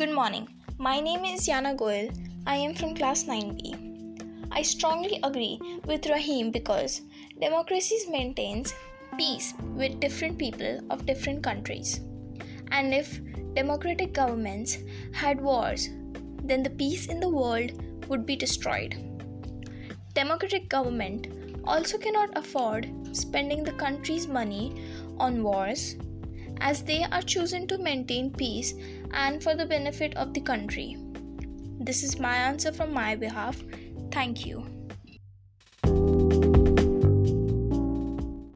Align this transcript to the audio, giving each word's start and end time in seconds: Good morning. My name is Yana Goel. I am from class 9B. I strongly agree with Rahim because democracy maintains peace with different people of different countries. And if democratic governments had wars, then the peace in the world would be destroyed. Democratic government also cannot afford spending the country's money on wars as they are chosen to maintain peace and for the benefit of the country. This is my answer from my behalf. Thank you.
Good 0.00 0.14
morning. 0.14 0.48
My 0.78 0.98
name 0.98 1.26
is 1.26 1.46
Yana 1.46 1.76
Goel. 1.76 2.08
I 2.46 2.56
am 2.56 2.74
from 2.74 2.94
class 2.94 3.24
9B. 3.24 4.48
I 4.50 4.62
strongly 4.62 5.20
agree 5.22 5.60
with 5.84 6.06
Rahim 6.06 6.50
because 6.50 7.02
democracy 7.38 7.98
maintains 8.08 8.72
peace 9.18 9.52
with 9.76 10.00
different 10.00 10.38
people 10.38 10.80
of 10.88 11.04
different 11.04 11.42
countries. 11.42 12.00
And 12.70 12.94
if 12.94 13.20
democratic 13.52 14.14
governments 14.14 14.78
had 15.12 15.38
wars, 15.38 15.90
then 16.44 16.62
the 16.62 16.70
peace 16.70 17.08
in 17.08 17.20
the 17.20 17.28
world 17.28 17.72
would 18.08 18.24
be 18.24 18.36
destroyed. 18.36 18.96
Democratic 20.14 20.70
government 20.70 21.28
also 21.64 21.98
cannot 21.98 22.38
afford 22.38 22.90
spending 23.12 23.62
the 23.62 23.80
country's 23.84 24.26
money 24.26 24.82
on 25.18 25.42
wars 25.42 25.96
as 26.60 26.82
they 26.82 27.04
are 27.04 27.22
chosen 27.22 27.66
to 27.66 27.78
maintain 27.78 28.30
peace 28.30 28.74
and 29.12 29.42
for 29.42 29.54
the 29.54 29.66
benefit 29.66 30.16
of 30.16 30.34
the 30.34 30.40
country. 30.40 30.96
This 31.80 32.02
is 32.02 32.18
my 32.18 32.36
answer 32.36 32.72
from 32.72 32.92
my 32.92 33.16
behalf. 33.16 33.62
Thank 34.10 34.44
you. 34.44 34.79